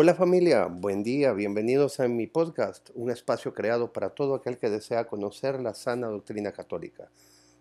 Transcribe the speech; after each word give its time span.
Hola 0.00 0.14
familia, 0.14 0.66
buen 0.66 1.02
día, 1.02 1.32
bienvenidos 1.32 1.98
a 1.98 2.06
mi 2.06 2.28
podcast, 2.28 2.90
un 2.94 3.10
espacio 3.10 3.52
creado 3.52 3.92
para 3.92 4.10
todo 4.10 4.36
aquel 4.36 4.56
que 4.56 4.70
desea 4.70 5.08
conocer 5.08 5.58
la 5.58 5.74
sana 5.74 6.06
doctrina 6.06 6.52
católica. 6.52 7.10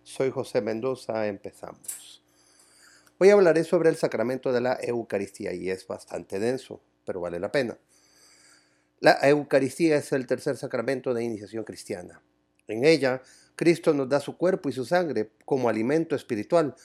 Soy 0.04 0.30
José 0.30 0.62
Mendoza, 0.62 1.26
empezamos. 1.26 2.22
Hoy 3.18 3.32
hablaré 3.32 3.64
sobre 3.64 3.90
el 3.90 3.96
sacramento 3.96 4.54
de 4.54 4.62
la 4.62 4.78
Eucaristía 4.80 5.52
y 5.52 5.72
es 5.72 5.88
bastante 5.88 6.38
denso, 6.38 6.80
pero 7.06 7.22
vale 7.22 7.40
la 7.40 7.52
pena. 7.52 7.76
La 9.00 9.18
Eucaristía 9.24 9.98
es 9.98 10.12
el 10.12 10.28
tercer 10.28 10.58
sacramento 10.58 11.16
de 11.16 11.24
iniciación 11.24 11.64
cristiana. 11.64 12.22
En 12.68 12.86
ella, 12.86 13.24
Cristo 13.56 13.96
nos 13.96 14.10
da 14.10 14.20
su 14.20 14.38
cuerpo 14.38 14.70
y 14.70 14.74
su 14.74 14.86
sangre 14.86 15.32
como 15.44 15.70
alimento 15.70 16.16
espiritual, 16.16 16.76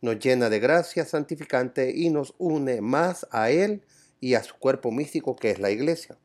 nos 0.00 0.18
llena 0.18 0.48
de 0.48 0.58
gracia 0.58 1.04
santificante 1.04 1.92
y 1.94 2.08
nos 2.08 2.34
une 2.38 2.80
más 2.80 3.26
a 3.30 3.50
Él 3.50 3.82
a 4.34 4.42
su 4.42 4.54
cuerpo 4.54 4.90
místico 4.90 5.36
que 5.36 5.50
es 5.50 5.58
la 5.58 5.70
iglesia. 5.70 6.16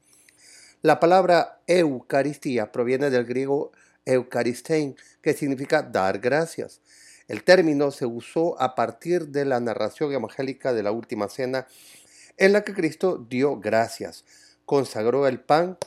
La 0.83 0.99
palabra 0.99 1.61
Eucaristía 1.65 2.71
proviene 2.71 3.09
del 3.09 3.25
griego 3.25 3.71
Eucharistein, 4.05 4.95
que 5.21 5.33
significa 5.33 5.81
dar 5.81 6.19
gracias. 6.19 6.81
El 7.27 7.43
término 7.43 7.91
se 7.91 8.05
usó 8.05 8.59
a 8.61 8.75
partir 8.75 9.29
de 9.29 9.43
la 9.43 9.59
narración 9.59 10.13
evangélica 10.13 10.73
de 10.73 10.83
la 10.83 10.91
última 10.91 11.27
cena, 11.27 11.67
en 12.37 12.53
la 12.53 12.63
que 12.63 12.73
Cristo 12.73 13.25
dio 13.29 13.59
gracias, 13.59 14.23
consagró 14.65 15.27
el 15.27 15.39
pan 15.39 15.77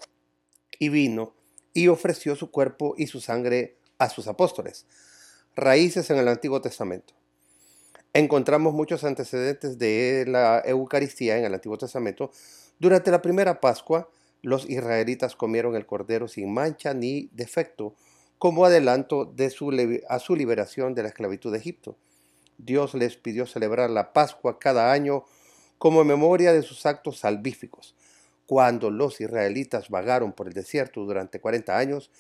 y 0.79 0.89
vino 0.89 1.35
y 1.73 1.89
ofreció 1.89 2.35
su 2.35 2.51
cuerpo 2.51 2.95
y 2.99 3.07
su 3.07 3.21
sangre 3.21 3.77
a 3.99 4.11
sus 4.11 4.27
apóstoles. 4.27 4.87
Raíces 5.55 6.11
en 6.11 6.19
el 6.19 6.29
Antiguo 6.29 6.61
Testamento. 6.61 7.15
Encontramos 8.13 8.75
muchos 8.75 9.05
antecedentes 9.05 9.79
de 9.79 10.25
la 10.27 10.61
Eucaristía 10.65 11.39
en 11.39 11.45
el 11.45 11.55
Antiguo 11.55 11.79
Testamento. 11.79 12.33
Durante 12.81 13.13
la 13.13 13.23
primera 13.23 13.61
Pascua, 13.61 14.09
los 14.43 14.69
israelitas 14.69 15.37
comieron 15.37 15.77
el 15.77 15.87
cordero 15.87 16.27
sin 16.27 16.53
mancha 16.53 16.93
ni 16.93 17.29
defecto, 17.33 17.95
como 18.37 18.65
adelanto 18.65 19.27
de 19.27 19.51
su, 19.51 19.71
a 20.09 20.19
su 20.19 20.35
liberación 20.35 20.93
de 20.95 21.05
la 21.05 21.09
esclavitud 21.11 21.53
de 21.53 21.59
Egipto. 21.59 21.97
Dios 22.59 22.95
les 22.95 23.17
pidió 23.17 23.47
celebrar 23.47 23.91
la 23.91 24.13
Pascua 24.13 24.59
cada 24.59 24.91
año 24.91 25.25
como 25.79 26.03
memoria 26.03 26.53
de 26.53 26.63
sus 26.63 26.87
actos 26.87 27.21
salvíficos. 27.21 27.95
Cuando 28.47 28.91
los 28.91 29.21
israelitas 29.21 29.89
vagaron 29.89 30.33
por 30.33 30.49
el 30.49 30.53
desierto 30.53 31.05
durante 31.05 31.39
40 31.39 31.79
años, 31.79 32.11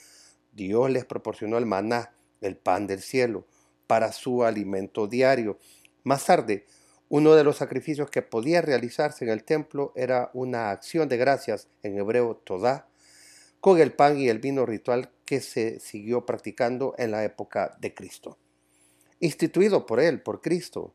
Dios 0.53 0.89
les 0.89 1.05
proporcionó 1.05 1.59
el 1.59 1.67
maná, 1.67 2.13
el 2.43 2.57
pan 2.57 2.87
del 2.87 3.01
cielo, 3.01 3.45
para 3.89 4.13
su 4.13 4.45
alimento 4.45 5.09
diario 5.09 5.59
más 6.03 6.27
tarde, 6.27 6.67
uno 7.09 7.35
de 7.35 7.43
los 7.43 7.57
sacrificios 7.57 8.09
que 8.09 8.23
podía 8.23 8.63
realizarse 8.63 9.25
en 9.25 9.31
el 9.31 9.43
templo 9.43 9.93
era 9.97 10.31
una 10.33 10.71
acción 10.71 11.09
de 11.09 11.17
gracias, 11.17 11.69
en 11.83 11.99
hebreo 11.99 12.37
todá, 12.37 12.89
con 13.61 13.81
el 13.81 13.93
pan 13.93 14.17
y 14.17 14.29
el 14.29 14.39
vino 14.39 14.65
ritual 14.65 15.11
que 15.25 15.41
se 15.41 15.81
siguió 15.81 16.25
practicando 16.25 16.95
en 16.99 17.11
la 17.11 17.25
época 17.25 17.77
de 17.81 17.95
Cristo. 17.95 18.39
Instituido 19.19 19.87
por 19.87 20.01
Él, 20.01 20.23
por 20.23 20.41
Cristo, 20.41 20.95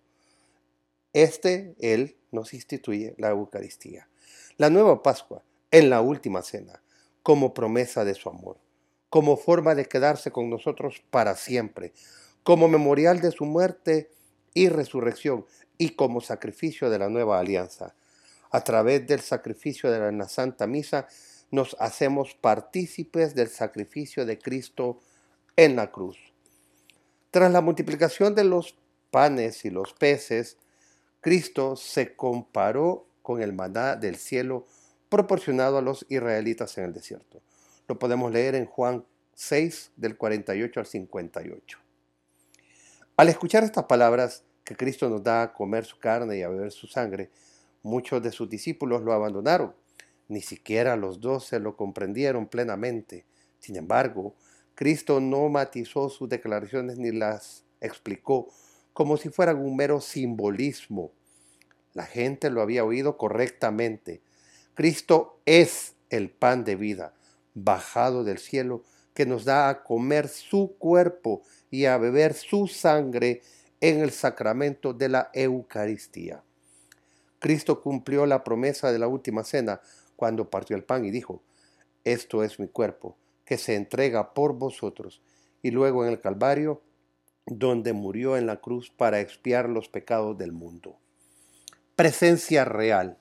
este, 1.14 1.76
Él, 1.80 2.18
nos 2.32 2.54
instituye 2.54 3.14
la 3.18 3.30
Eucaristía. 3.30 4.10
La 4.58 4.70
nueva 4.70 5.04
Pascua, 5.04 5.44
en 5.72 5.90
la 5.90 6.02
última 6.02 6.42
cena, 6.42 6.82
como 7.24 7.54
promesa 7.54 8.06
de 8.06 8.14
su 8.14 8.30
amor, 8.30 8.58
como 9.10 9.38
forma 9.38 9.76
de 9.76 9.86
quedarse 9.86 10.32
con 10.32 10.50
nosotros 10.50 11.04
para 11.10 11.36
siempre, 11.36 11.94
como 12.44 12.68
memorial 12.68 13.22
de 13.22 13.32
su 13.32 13.46
muerte 13.46 14.10
y 14.56 14.70
resurrección 14.70 15.46
y 15.78 15.92
como 15.92 16.22
sacrificio 16.22 16.90
de 16.90 16.98
la 16.98 17.10
nueva 17.10 17.38
alianza. 17.38 17.94
A 18.50 18.64
través 18.64 19.06
del 19.06 19.20
sacrificio 19.20 19.92
de 19.92 20.12
la 20.12 20.28
Santa 20.28 20.66
Misa 20.66 21.08
nos 21.52 21.76
hacemos 21.80 22.34
partícipes 22.34 23.36
del 23.36 23.50
sacrificio 23.50 24.26
de 24.26 24.40
Cristo 24.40 25.02
en 25.56 25.76
la 25.76 25.92
cruz. 25.92 26.18
Tras 27.30 27.52
la 27.52 27.62
multiplicación 27.62 28.34
de 28.34 28.46
los 28.46 28.76
panes 29.12 29.66
y 29.66 29.70
los 29.70 29.94
peces, 29.94 30.58
Cristo 31.22 31.76
se 31.76 32.16
comparó 32.16 33.08
con 33.22 33.42
el 33.42 33.54
maná 33.54 33.96
del 33.96 34.16
cielo 34.16 34.66
proporcionado 35.10 35.78
a 35.78 35.82
los 35.82 36.06
israelitas 36.10 36.78
en 36.78 36.86
el 36.86 36.94
desierto. 36.94 37.42
Lo 37.88 38.00
podemos 38.00 38.32
leer 38.32 38.56
en 38.56 38.66
Juan 38.66 39.06
6 39.34 39.92
del 39.98 40.18
48 40.18 40.80
al 40.80 40.86
58. 40.86 41.85
Al 43.18 43.30
escuchar 43.30 43.64
estas 43.64 43.86
palabras 43.86 44.44
que 44.66 44.76
Cristo 44.76 45.10
nos 45.10 45.24
da 45.24 45.44
a 45.44 45.54
comer 45.54 45.86
su 45.86 45.98
carne 46.00 46.38
y 46.38 46.42
a 46.42 46.50
beber 46.50 46.74
su 46.74 46.86
sangre, 46.86 47.30
muchos 47.82 48.22
de 48.22 48.34
sus 48.34 48.50
discípulos 48.50 49.04
lo 49.04 49.14
abandonaron. 49.14 49.74
Ni 50.28 50.42
siquiera 50.42 50.98
los 50.98 51.22
doce 51.22 51.62
lo 51.62 51.78
comprendieron 51.78 52.48
plenamente. 52.48 53.24
Sin 53.60 53.78
embargo, 53.78 54.36
Cristo 54.74 55.22
no 55.22 55.48
matizó 55.48 56.10
sus 56.10 56.28
declaraciones 56.28 56.98
ni 56.98 57.14
las 57.14 57.64
explicó 57.80 58.50
como 58.92 59.16
si 59.16 59.30
fueran 59.30 59.60
un 59.60 59.78
mero 59.78 60.02
simbolismo. 60.02 61.14
La 61.94 62.04
gente 62.04 62.50
lo 62.50 62.62
había 62.62 62.84
oído 62.84 63.16
correctamente. 63.18 64.22
Cristo 64.74 65.40
es 65.46 65.96
el 66.10 66.32
pan 66.32 66.66
de 66.66 66.76
vida, 66.76 67.14
bajado 67.54 68.26
del 68.26 68.40
cielo, 68.40 68.84
que 69.16 69.26
nos 69.26 69.46
da 69.46 69.70
a 69.70 69.84
comer 69.84 70.28
su 70.28 70.76
cuerpo 70.78 71.42
y 71.72 71.86
a 71.86 71.98
beber 71.98 72.36
su 72.36 72.68
sangre 72.68 73.42
en 73.82 74.02
el 74.02 74.12
sacramento 74.12 74.94
de 74.94 75.10
la 75.10 75.32
Eucaristía. 75.34 76.44
Cristo 77.40 77.82
cumplió 77.82 78.26
la 78.26 78.44
promesa 78.44 78.92
de 78.92 79.00
la 79.00 79.08
última 79.08 79.44
cena 79.44 79.82
cuando 80.16 80.50
partió 80.50 80.76
el 80.76 80.84
pan 80.84 81.06
y 81.06 81.12
dijo, 81.12 81.42
esto 82.04 82.44
es 82.44 82.60
mi 82.60 82.68
cuerpo, 82.68 83.18
que 83.46 83.58
se 83.58 83.76
entrega 83.76 84.34
por 84.34 84.54
vosotros, 84.54 85.22
y 85.62 85.72
luego 85.72 86.06
en 86.06 86.12
el 86.12 86.20
Calvario, 86.20 86.82
donde 87.46 87.94
murió 87.94 88.38
en 88.38 88.48
la 88.48 88.60
cruz 88.62 88.92
para 88.92 89.20
expiar 89.20 89.70
los 89.70 89.88
pecados 89.88 90.38
del 90.38 90.52
mundo. 90.52 90.98
Presencia 91.96 92.66
real. 92.66 93.18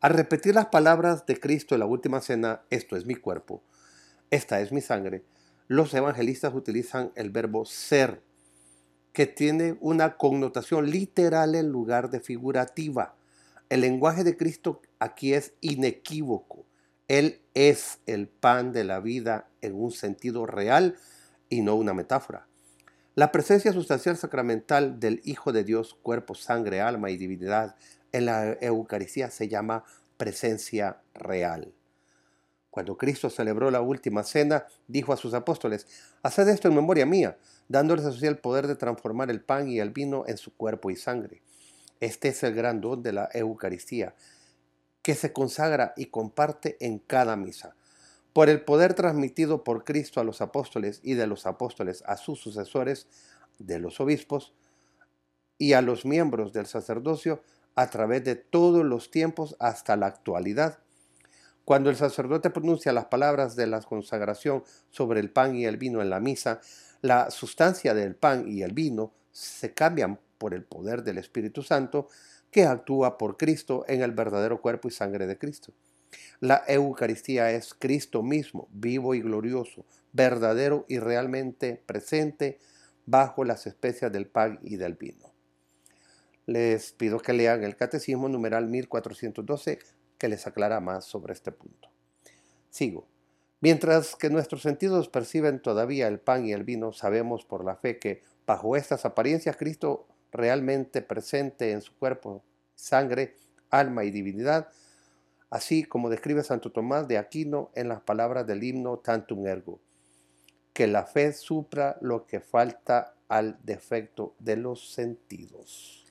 Al 0.00 0.14
repetir 0.14 0.54
las 0.54 0.66
palabras 0.66 1.26
de 1.26 1.38
Cristo 1.38 1.74
en 1.74 1.80
la 1.80 1.86
última 1.86 2.20
cena, 2.20 2.62
esto 2.70 2.96
es 2.96 3.06
mi 3.06 3.16
cuerpo, 3.16 3.62
esta 4.30 4.60
es 4.60 4.72
mi 4.72 4.80
sangre, 4.80 5.22
los 5.68 5.92
evangelistas 5.94 6.54
utilizan 6.54 7.12
el 7.14 7.30
verbo 7.30 7.64
ser, 7.64 8.22
que 9.12 9.26
tiene 9.26 9.76
una 9.80 10.16
connotación 10.16 10.90
literal 10.90 11.54
en 11.54 11.68
lugar 11.70 12.10
de 12.10 12.20
figurativa. 12.20 13.14
El 13.70 13.80
lenguaje 13.80 14.24
de 14.24 14.36
Cristo 14.36 14.82
aquí 14.98 15.32
es 15.32 15.54
inequívoco. 15.60 16.66
Él 17.08 17.40
es 17.54 17.98
el 18.06 18.28
pan 18.28 18.72
de 18.72 18.84
la 18.84 19.00
vida 19.00 19.48
en 19.62 19.74
un 19.74 19.90
sentido 19.90 20.44
real 20.44 20.96
y 21.48 21.62
no 21.62 21.76
una 21.76 21.94
metáfora. 21.94 22.46
La 23.14 23.32
presencia 23.32 23.72
sustancial 23.72 24.18
sacramental 24.18 25.00
del 25.00 25.22
Hijo 25.24 25.50
de 25.50 25.64
Dios, 25.64 25.96
cuerpo, 26.02 26.34
sangre, 26.34 26.82
alma 26.82 27.10
y 27.10 27.16
divinidad 27.16 27.76
en 28.12 28.26
la 28.26 28.52
Eucaristía 28.60 29.30
se 29.30 29.48
llama 29.48 29.84
presencia 30.18 31.00
real. 31.14 31.72
Cuando 32.76 32.98
Cristo 32.98 33.30
celebró 33.30 33.70
la 33.70 33.80
última 33.80 34.22
cena, 34.22 34.66
dijo 34.86 35.14
a 35.14 35.16
sus 35.16 35.32
apóstoles, 35.32 35.86
Haced 36.22 36.46
esto 36.46 36.68
en 36.68 36.74
memoria 36.74 37.06
mía, 37.06 37.38
dándoles 37.68 38.04
así 38.04 38.26
el 38.26 38.36
poder 38.36 38.66
de 38.66 38.76
transformar 38.76 39.30
el 39.30 39.40
pan 39.40 39.66
y 39.70 39.80
el 39.80 39.88
vino 39.88 40.24
en 40.26 40.36
su 40.36 40.54
cuerpo 40.54 40.90
y 40.90 40.96
sangre. 40.96 41.40
Este 42.00 42.28
es 42.28 42.42
el 42.42 42.54
gran 42.54 42.82
don 42.82 43.02
de 43.02 43.14
la 43.14 43.30
Eucaristía, 43.32 44.14
que 45.00 45.14
se 45.14 45.32
consagra 45.32 45.94
y 45.96 46.10
comparte 46.10 46.76
en 46.80 46.98
cada 46.98 47.34
misa. 47.34 47.74
Por 48.34 48.50
el 48.50 48.60
poder 48.60 48.92
transmitido 48.92 49.64
por 49.64 49.84
Cristo 49.84 50.20
a 50.20 50.24
los 50.24 50.42
apóstoles 50.42 51.00
y 51.02 51.14
de 51.14 51.26
los 51.26 51.46
apóstoles 51.46 52.04
a 52.04 52.18
sus 52.18 52.40
sucesores, 52.40 53.06
de 53.58 53.78
los 53.78 54.00
obispos, 54.00 54.52
y 55.56 55.72
a 55.72 55.80
los 55.80 56.04
miembros 56.04 56.52
del 56.52 56.66
sacerdocio 56.66 57.42
a 57.74 57.88
través 57.88 58.22
de 58.24 58.34
todos 58.34 58.84
los 58.84 59.10
tiempos 59.10 59.56
hasta 59.60 59.96
la 59.96 60.08
actualidad, 60.08 60.80
cuando 61.66 61.90
el 61.90 61.96
sacerdote 61.96 62.50
pronuncia 62.50 62.92
las 62.92 63.06
palabras 63.06 63.56
de 63.56 63.66
la 63.66 63.82
consagración 63.82 64.62
sobre 64.92 65.18
el 65.18 65.30
pan 65.30 65.56
y 65.56 65.64
el 65.64 65.78
vino 65.78 66.00
en 66.00 66.10
la 66.10 66.20
misa, 66.20 66.60
la 67.02 67.28
sustancia 67.32 67.92
del 67.92 68.14
pan 68.14 68.48
y 68.48 68.62
el 68.62 68.72
vino 68.72 69.12
se 69.32 69.74
cambian 69.74 70.20
por 70.38 70.54
el 70.54 70.62
poder 70.62 71.02
del 71.02 71.18
Espíritu 71.18 71.64
Santo 71.64 72.06
que 72.52 72.66
actúa 72.66 73.18
por 73.18 73.36
Cristo 73.36 73.84
en 73.88 74.02
el 74.02 74.12
verdadero 74.12 74.60
cuerpo 74.62 74.86
y 74.86 74.92
sangre 74.92 75.26
de 75.26 75.38
Cristo. 75.38 75.72
La 76.38 76.62
Eucaristía 76.68 77.50
es 77.50 77.74
Cristo 77.74 78.22
mismo, 78.22 78.68
vivo 78.70 79.16
y 79.16 79.20
glorioso, 79.20 79.84
verdadero 80.12 80.84
y 80.88 81.00
realmente 81.00 81.82
presente 81.84 82.60
bajo 83.06 83.44
las 83.44 83.66
especias 83.66 84.12
del 84.12 84.28
pan 84.28 84.60
y 84.62 84.76
del 84.76 84.94
vino. 84.94 85.32
Les 86.46 86.92
pido 86.92 87.18
que 87.18 87.32
lean 87.32 87.64
el 87.64 87.74
Catecismo 87.74 88.28
numeral 88.28 88.68
1412 88.68 89.80
que 90.18 90.28
les 90.28 90.46
aclara 90.46 90.80
más 90.80 91.04
sobre 91.04 91.32
este 91.32 91.52
punto. 91.52 91.90
Sigo. 92.70 93.06
Mientras 93.60 94.16
que 94.16 94.28
nuestros 94.30 94.62
sentidos 94.62 95.08
perciben 95.08 95.60
todavía 95.60 96.08
el 96.08 96.20
pan 96.20 96.46
y 96.46 96.52
el 96.52 96.64
vino, 96.64 96.92
sabemos 96.92 97.44
por 97.44 97.64
la 97.64 97.76
fe 97.76 97.98
que 97.98 98.22
bajo 98.46 98.76
estas 98.76 99.04
apariencias 99.04 99.56
Cristo 99.56 100.06
realmente 100.30 101.00
presente 101.02 101.72
en 101.72 101.80
su 101.80 101.94
cuerpo, 101.96 102.44
sangre, 102.74 103.34
alma 103.70 104.04
y 104.04 104.10
divinidad, 104.10 104.68
así 105.50 105.84
como 105.84 106.10
describe 106.10 106.42
Santo 106.42 106.70
Tomás 106.70 107.08
de 107.08 107.18
Aquino 107.18 107.70
en 107.74 107.88
las 107.88 108.02
palabras 108.02 108.46
del 108.46 108.62
himno 108.62 108.98
Tantum 108.98 109.46
Ergo, 109.46 109.80
que 110.72 110.86
la 110.86 111.06
fe 111.06 111.32
supra 111.32 111.96
lo 112.02 112.26
que 112.26 112.40
falta 112.40 113.14
al 113.28 113.58
defecto 113.64 114.34
de 114.38 114.56
los 114.56 114.92
sentidos. 114.92 116.05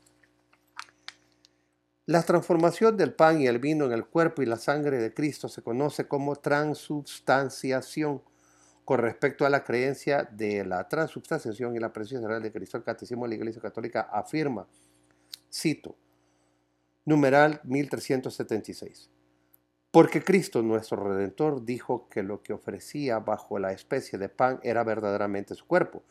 La 2.07 2.21
transformación 2.21 2.97
del 2.97 3.15
pan 3.15 3.41
y 3.41 3.47
el 3.47 3.57
vino 3.57 3.85
en 3.85 3.91
el 3.91 4.05
cuerpo 4.05 4.43
y 4.43 4.45
la 4.45 4.57
sangre 4.57 4.99
de 4.99 5.11
Cristo 5.11 5.49
se 5.49 5.63
conoce 5.63 6.07
como 6.07 6.35
transubstanciación 6.35 8.21
con 8.83 8.99
respecto 8.99 9.43
a 9.43 9.49
la 9.49 9.63
creencia 9.63 10.29
de 10.31 10.63
la 10.65 10.87
transubstanciación 10.87 11.75
y 11.75 11.79
la 11.79 11.91
presencia 11.91 12.27
real 12.27 12.43
de 12.43 12.51
Cristo. 12.51 12.77
El 12.77 12.83
Catecismo 12.83 13.23
de 13.23 13.29
la 13.29 13.35
Iglesia 13.35 13.59
Católica 13.59 14.01
afirma, 14.01 14.67
cito, 15.51 15.95
numeral 17.05 17.59
1376. 17.63 19.09
Porque 19.89 20.23
Cristo 20.23 20.61
nuestro 20.61 20.97
Redentor 20.97 21.65
dijo 21.65 22.07
que 22.09 22.21
lo 22.21 22.43
que 22.43 22.53
ofrecía 22.53 23.17
bajo 23.17 23.57
la 23.57 23.71
especie 23.71 24.19
de 24.19 24.29
pan 24.29 24.59
era 24.61 24.83
verdaderamente 24.83 25.55
su 25.55 25.65
cuerpo. 25.65 26.03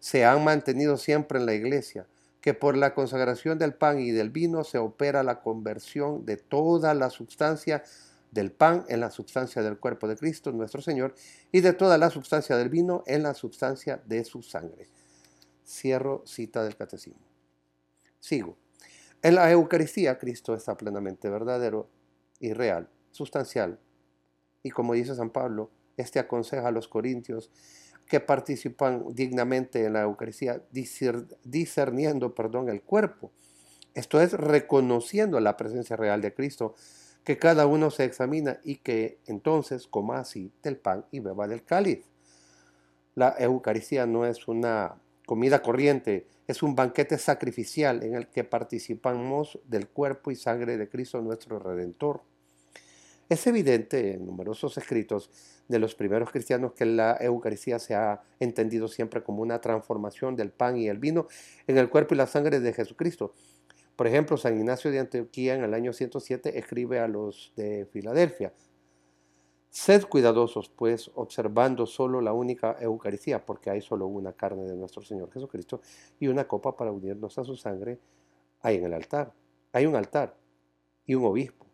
Se 0.00 0.26
han 0.26 0.44
mantenido 0.44 0.98
siempre 0.98 1.38
en 1.38 1.46
la 1.46 1.54
iglesia 1.54 2.06
que 2.40 2.54
por 2.54 2.76
la 2.76 2.94
consagración 2.94 3.58
del 3.58 3.74
pan 3.74 4.00
y 4.00 4.10
del 4.10 4.30
vino 4.30 4.64
se 4.64 4.78
opera 4.78 5.22
la 5.22 5.40
conversión 5.40 6.24
de 6.24 6.36
toda 6.36 6.94
la 6.94 7.10
sustancia 7.10 7.82
del 8.30 8.52
pan 8.52 8.84
en 8.88 9.00
la 9.00 9.10
sustancia 9.10 9.62
del 9.62 9.78
cuerpo 9.78 10.08
de 10.08 10.16
Cristo 10.16 10.52
nuestro 10.52 10.80
Señor 10.80 11.14
y 11.52 11.60
de 11.60 11.72
toda 11.72 11.98
la 11.98 12.10
sustancia 12.10 12.56
del 12.56 12.68
vino 12.68 13.02
en 13.06 13.22
la 13.22 13.34
sustancia 13.34 14.00
de 14.06 14.24
su 14.24 14.42
sangre. 14.42 14.88
Cierro 15.66 16.22
cita 16.26 16.64
del 16.64 16.76
catecismo. 16.76 17.20
Sigo. 18.18 18.56
En 19.22 19.34
la 19.34 19.50
Eucaristía 19.50 20.18
Cristo 20.18 20.54
está 20.54 20.76
plenamente 20.76 21.28
verdadero 21.28 21.88
y 22.38 22.52
real 22.52 22.88
sustancial. 23.10 23.78
Y 24.62 24.70
como 24.70 24.94
dice 24.94 25.14
San 25.14 25.30
Pablo, 25.30 25.70
este 25.96 26.18
aconseja 26.18 26.68
a 26.68 26.72
los 26.72 26.88
corintios 26.88 27.50
que 28.10 28.18
participan 28.18 29.04
dignamente 29.14 29.84
en 29.84 29.92
la 29.92 30.02
Eucaristía, 30.02 30.60
discerniendo 31.44 32.34
perdón, 32.34 32.68
el 32.68 32.82
cuerpo. 32.82 33.30
Esto 33.94 34.20
es 34.20 34.32
reconociendo 34.32 35.38
la 35.38 35.56
presencia 35.56 35.94
real 35.94 36.20
de 36.20 36.34
Cristo, 36.34 36.74
que 37.22 37.38
cada 37.38 37.68
uno 37.68 37.92
se 37.92 38.02
examina 38.02 38.58
y 38.64 38.78
que 38.78 39.20
entonces 39.26 39.86
coma 39.86 40.18
así 40.18 40.50
del 40.64 40.76
pan 40.76 41.04
y 41.12 41.20
beba 41.20 41.46
del 41.46 41.62
cáliz. 41.62 42.04
La 43.14 43.36
Eucaristía 43.38 44.06
no 44.06 44.26
es 44.26 44.48
una 44.48 44.96
comida 45.24 45.62
corriente, 45.62 46.26
es 46.48 46.64
un 46.64 46.74
banquete 46.74 47.16
sacrificial 47.16 48.02
en 48.02 48.16
el 48.16 48.26
que 48.26 48.42
participamos 48.42 49.60
del 49.66 49.86
cuerpo 49.86 50.32
y 50.32 50.34
sangre 50.34 50.76
de 50.78 50.88
Cristo 50.88 51.20
nuestro 51.20 51.60
Redentor. 51.60 52.22
Es 53.30 53.46
evidente 53.46 54.14
en 54.14 54.26
numerosos 54.26 54.76
escritos 54.76 55.30
de 55.68 55.78
los 55.78 55.94
primeros 55.94 56.32
cristianos 56.32 56.72
que 56.72 56.84
la 56.84 57.16
Eucaristía 57.20 57.78
se 57.78 57.94
ha 57.94 58.24
entendido 58.40 58.88
siempre 58.88 59.22
como 59.22 59.40
una 59.40 59.60
transformación 59.60 60.34
del 60.34 60.50
pan 60.50 60.76
y 60.76 60.88
el 60.88 60.98
vino 60.98 61.28
en 61.68 61.78
el 61.78 61.88
cuerpo 61.88 62.14
y 62.14 62.16
la 62.16 62.26
sangre 62.26 62.58
de 62.58 62.72
Jesucristo. 62.72 63.32
Por 63.94 64.08
ejemplo, 64.08 64.36
San 64.36 64.56
Ignacio 64.56 64.90
de 64.90 64.98
Antioquía 64.98 65.54
en 65.54 65.62
el 65.62 65.74
año 65.74 65.92
107 65.92 66.58
escribe 66.58 66.98
a 66.98 67.06
los 67.06 67.52
de 67.54 67.86
Filadelfia, 67.92 68.52
Sed 69.68 70.06
cuidadosos, 70.06 70.68
pues, 70.68 71.12
observando 71.14 71.86
solo 71.86 72.20
la 72.20 72.32
única 72.32 72.78
Eucaristía, 72.80 73.46
porque 73.46 73.70
hay 73.70 73.80
solo 73.80 74.08
una 74.08 74.32
carne 74.32 74.64
de 74.64 74.74
nuestro 74.74 75.02
Señor 75.02 75.30
Jesucristo 75.32 75.80
y 76.18 76.26
una 76.26 76.48
copa 76.48 76.76
para 76.76 76.90
unirnos 76.90 77.38
a 77.38 77.44
su 77.44 77.54
sangre. 77.54 78.00
Hay 78.62 78.78
en 78.78 78.86
el 78.86 78.94
altar. 78.94 79.32
Hay 79.72 79.86
un 79.86 79.94
altar 79.94 80.34
y 81.06 81.14
un 81.14 81.24
obispo 81.26 81.69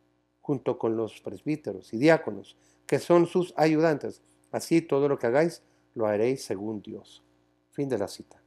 junto 0.46 0.78
con 0.78 0.96
los 0.96 1.20
presbíteros 1.20 1.92
y 1.92 1.98
diáconos, 1.98 2.56
que 2.86 3.00
son 3.00 3.26
sus 3.26 3.52
ayudantes. 3.56 4.22
Así 4.52 4.80
todo 4.80 5.08
lo 5.08 5.18
que 5.18 5.26
hagáis 5.26 5.60
lo 5.96 6.06
haréis 6.06 6.44
según 6.44 6.82
Dios. 6.82 7.24
Fin 7.72 7.88
de 7.88 7.98
la 7.98 8.06
cita. 8.06 8.40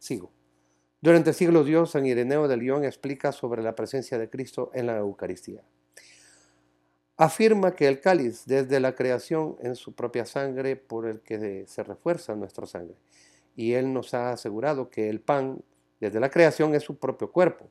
Sigo. 0.00 0.32
Durante 1.00 1.30
el 1.30 1.36
siglo 1.36 1.62
Dios, 1.62 1.92
San 1.92 2.04
Ireneo 2.04 2.48
de 2.48 2.56
León 2.56 2.84
explica 2.84 3.30
sobre 3.30 3.62
la 3.62 3.76
presencia 3.76 4.18
de 4.18 4.28
Cristo 4.28 4.72
en 4.74 4.88
la 4.88 4.96
Eucaristía. 4.96 5.62
Afirma 7.16 7.76
que 7.76 7.86
el 7.86 8.00
cáliz, 8.00 8.44
desde 8.46 8.80
la 8.80 8.96
creación, 8.96 9.56
en 9.60 9.76
su 9.76 9.94
propia 9.94 10.26
sangre 10.26 10.74
por 10.74 11.06
el 11.06 11.20
que 11.20 11.64
se 11.68 11.84
refuerza 11.84 12.34
nuestra 12.34 12.66
sangre. 12.66 12.96
Y 13.54 13.74
él 13.74 13.92
nos 13.92 14.14
ha 14.14 14.32
asegurado 14.32 14.90
que 14.90 15.08
el 15.08 15.20
pan, 15.20 15.62
desde 16.00 16.18
la 16.18 16.30
creación, 16.30 16.74
es 16.74 16.82
su 16.82 16.98
propio 16.98 17.30
cuerpo, 17.30 17.70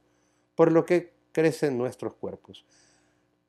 por 0.56 0.72
lo 0.72 0.86
que 0.86 1.12
crecen 1.34 1.78
nuestros 1.78 2.14
cuerpos 2.14 2.66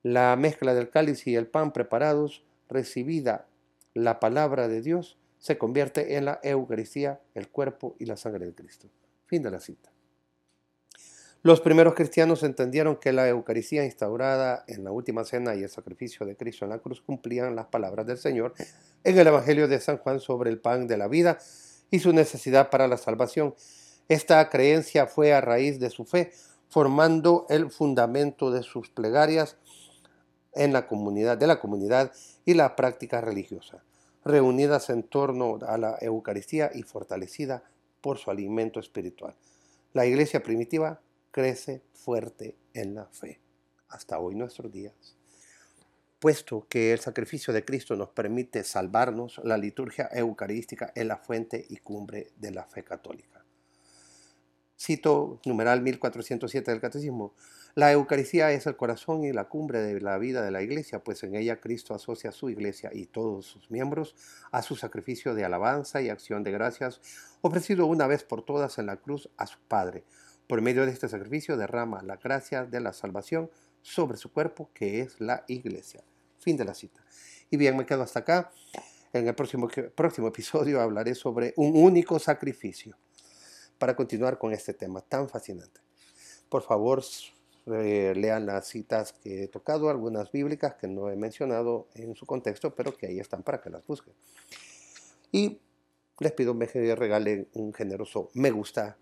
la 0.03 0.35
mezcla 0.37 0.75
del 0.75 0.91
cáliz 0.91 1.27
y 1.27 1.37
el 1.37 1.47
pan 1.47 1.73
preparados, 1.73 2.45
recibida 2.69 3.47
la 3.95 4.21
palabra 4.21 4.69
de 4.69 4.83
Dios, 4.83 5.19
se 5.39 5.59
convierte 5.59 6.17
en 6.17 6.27
la 6.27 6.41
Eucaristía, 6.43 7.21
el 7.35 7.49
cuerpo 7.49 7.97
y 7.99 8.07
la 8.07 8.17
sangre 8.17 8.47
de 8.47 8.55
Cristo. 8.55 8.89
Fin 9.27 9.43
de 9.43 9.51
la 9.51 9.61
cita. 9.61 9.91
Los 11.43 11.63
primeros 11.63 11.95
cristianos 11.95 12.43
entendieron 12.43 12.97
que 12.97 13.15
la 13.15 13.27
Eucaristía 13.27 13.87
instaurada 13.87 14.63
en 14.67 14.85
la 14.85 14.93
última 14.93 15.25
cena 15.25 15.55
y 15.55 15.63
el 15.63 15.71
sacrificio 15.71 16.27
de 16.27 16.37
Cristo 16.37 16.67
en 16.67 16.71
la 16.71 16.81
cruz 16.81 17.01
cumplían 17.01 17.57
las 17.57 17.67
palabras 17.67 18.07
del 18.07 18.19
Señor 18.19 18.53
en 19.05 19.19
el 19.19 19.27
Evangelio 19.27 19.67
de 19.67 19.81
San 19.81 19.97
Juan 19.97 20.21
sobre 20.21 20.51
el 20.51 20.59
pan 20.59 20.87
de 20.87 20.99
la 20.99 21.09
vida 21.09 21.39
y 21.91 22.01
su 22.01 22.13
necesidad 22.13 22.69
para 22.69 22.89
la 22.89 22.99
salvación. 22.99 23.55
Esta 24.09 24.47
creencia 24.51 25.07
fue 25.07 25.33
a 25.33 25.41
raíz 25.41 25.81
de 25.81 25.89
su 25.89 26.05
fe, 26.05 26.31
formando 26.69 27.47
el 27.49 27.71
fundamento 27.71 28.51
de 28.51 28.63
sus 28.63 28.91
plegarias 28.91 29.57
en 30.53 30.73
la 30.73 30.87
comunidad, 30.87 31.39
de 31.39 31.47
la 31.47 31.61
comunidad 31.61 32.13
y 32.45 32.55
la 32.55 32.77
práctica 32.77 33.21
religiosa, 33.21 33.83
reunidas 34.25 34.91
en 34.91 35.03
torno 35.03 35.59
a 35.67 35.79
la 35.79 35.97
Eucaristía 36.01 36.71
y 36.75 36.83
fortalecida 36.83 37.63
por 38.01 38.19
su 38.19 38.31
alimento 38.31 38.81
espiritual. 38.81 39.35
La 39.93 40.07
iglesia 40.07 40.43
primitiva 40.43 41.01
crece 41.31 41.83
fuerte 41.93 42.57
en 42.75 42.95
la 42.95 43.07
fe, 43.07 43.41
hasta 43.89 44.19
hoy 44.19 44.35
nuestros 44.35 44.73
días. 44.73 45.17
Puesto 46.19 46.67
que 46.69 46.93
el 46.93 46.99
sacrificio 46.99 47.55
de 47.55 47.65
Cristo 47.65 47.97
nos 47.97 48.11
permite 48.11 48.63
salvarnos, 48.63 49.41
la 49.43 49.57
liturgia 49.57 50.09
eucarística 50.13 50.93
es 50.95 51.07
la 51.07 51.17
fuente 51.17 51.65
y 51.69 51.79
cumbre 51.79 52.33
de 52.37 52.51
la 52.51 52.65
fe 52.67 52.85
católica. 52.85 53.40
Cito 54.83 55.39
numeral 55.45 55.83
1407 55.83 56.71
del 56.71 56.81
Catecismo. 56.81 57.35
La 57.75 57.93
Eucaristía 57.93 58.51
es 58.51 58.67
el 58.67 58.77
corazón 58.77 59.25
y 59.25 59.33
la 59.33 59.45
cumbre 59.45 59.81
de 59.83 60.01
la 60.01 60.17
vida 60.17 60.41
de 60.41 60.51
la 60.51 60.63
iglesia, 60.63 61.05
pues 61.05 61.23
en 61.23 61.35
ella 61.35 61.61
Cristo 61.61 61.95
asocia 61.95 62.31
a 62.31 62.33
su 62.33 62.49
iglesia 62.49 62.89
y 62.91 63.05
todos 63.05 63.45
sus 63.45 63.71
miembros 63.71 64.17
a 64.51 64.63
su 64.63 64.77
sacrificio 64.77 65.35
de 65.35 65.45
alabanza 65.45 66.01
y 66.01 66.09
acción 66.09 66.45
de 66.45 66.53
gracias 66.53 67.03
ofrecido 67.43 67.85
una 67.85 68.07
vez 68.07 68.25
por 68.25 68.43
todas 68.43 68.79
en 68.79 68.87
la 68.87 68.97
cruz 68.97 69.29
a 69.37 69.47
su 69.47 69.59
Padre. 69.69 70.03
Por 70.47 70.63
medio 70.63 70.87
de 70.87 70.93
este 70.93 71.11
sacrificio 71.11 71.59
derrama 71.59 72.03
la 72.03 72.17
gracia 72.17 72.65
de 72.65 72.81
la 72.81 72.95
salvación 72.95 73.51
sobre 73.83 74.17
su 74.17 74.33
cuerpo, 74.33 74.71
que 74.73 75.03
es 75.03 75.21
la 75.21 75.45
iglesia. 75.47 76.03
Fin 76.39 76.57
de 76.57 76.65
la 76.65 76.73
cita. 76.73 77.05
Y 77.51 77.59
bien, 77.59 77.77
me 77.77 77.85
quedo 77.85 78.03
hasta 78.03 78.21
acá. 78.21 78.51
En 79.13 79.29
el 79.29 79.35
próximo, 79.35 79.69
próximo 79.95 80.29
episodio 80.29 80.81
hablaré 80.81 81.15
sobre 81.15 81.53
un 81.57 81.77
único 81.77 82.19
sacrificio 82.19 82.97
para 83.81 83.97
continuar 83.97 84.39
con 84.39 84.53
este 84.53 84.75
tema 84.75 85.01
tan 85.01 85.27
fascinante. 85.27 85.81
Por 86.51 86.63
favor, 86.63 87.03
eh, 87.67 88.13
lean 88.15 88.45
las 88.45 88.69
citas 88.69 89.15
que 89.15 89.45
he 89.45 89.49
tocado, 89.49 89.89
algunas 89.89 90.31
bíblicas 90.31 90.75
que 90.75 90.87
no 90.87 91.09
he 91.09 91.17
mencionado 91.17 91.89
en 91.95 92.15
su 92.15 92.27
contexto, 92.27 92.75
pero 92.75 92.95
que 92.95 93.07
ahí 93.07 93.19
están 93.19 93.43
para 93.43 93.63
que 93.63 93.71
las 93.71 93.87
busquen. 93.87 94.13
Y 95.33 95.61
les 96.19 96.33
pido 96.33 96.59
que 96.59 96.95
regalen 96.95 97.49
un 97.55 97.73
generoso 97.73 98.29
me 98.35 98.51
gusta. 98.51 98.99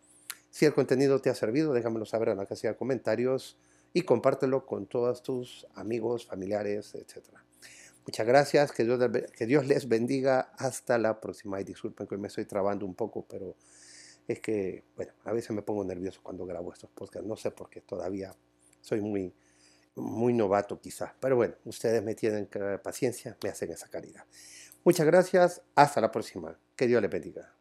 Si 0.51 0.65
el 0.65 0.73
contenido 0.75 1.21
te 1.21 1.29
ha 1.29 1.35
servido, 1.35 1.73
déjamelo 1.73 2.07
saber 2.07 2.29
en 2.29 2.37
la 2.37 2.47
casilla 2.47 2.71
de 2.71 2.79
comentarios 2.79 3.59
y 3.93 4.03
compártelo 4.03 4.65
con 4.65 4.87
todos 4.87 5.25
tus 5.25 5.67
amigos, 5.75 6.27
familiares, 6.27 6.95
etc. 6.95 7.25
Muchas 8.07 8.27
gracias, 8.27 8.71
que 8.71 8.85
Dios, 8.85 9.01
que 9.37 9.47
Dios 9.47 9.67
les 9.67 9.89
bendiga. 9.89 10.53
Hasta 10.57 10.99
la 10.99 11.21
próxima. 11.21 11.61
Y 11.61 11.65
disculpen 11.65 12.07
que 12.07 12.17
me 12.17 12.29
estoy 12.29 12.45
trabando 12.45 12.87
un 12.87 12.95
poco, 12.95 13.27
pero 13.29 13.57
es 14.29 14.41
que, 14.41 14.85
bueno, 14.95 15.13
a 15.25 15.33
veces 15.33 15.51
me 15.53 15.63
pongo 15.63 15.85
nervioso 15.85 16.21
cuando 16.23 16.45
grabo 16.45 16.73
estos 16.73 16.91
podcasts. 16.91 17.27
No 17.27 17.37
sé 17.37 17.51
por 17.51 17.71
qué 17.71 17.81
todavía 17.81 18.35
soy 18.83 19.01
muy, 19.01 19.35
muy 19.97 20.35
novato 20.35 20.81
quizás. 20.81 21.13
Pero 21.19 21.37
bueno, 21.37 21.55
ustedes 21.65 22.03
me 22.03 22.15
tienen 22.15 22.49
paciencia, 22.83 23.37
me 23.43 23.49
hacen 23.49 23.71
esa 23.71 23.89
caridad. 23.89 24.25
Muchas 24.85 25.07
gracias, 25.07 25.63
hasta 25.75 26.01
la 26.01 26.13
próxima. 26.13 26.59
Que 26.77 26.87
Dios 26.87 27.01
les 27.01 27.11
bendiga. 27.11 27.58